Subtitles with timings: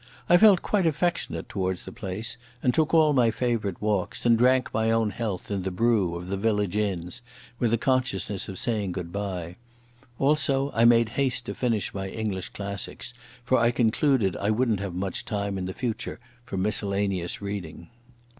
[0.27, 4.73] I felt quite affectionate towards the place, and took all my favourite walks, and drank
[4.73, 7.21] my own health in the brew of the village inns,
[7.59, 9.57] with a consciousness of saying goodbye.
[10.17, 14.95] Also I made haste to finish my English classics, for I concluded I wouldn't have
[14.95, 17.89] much time in the future for miscellaneous reading.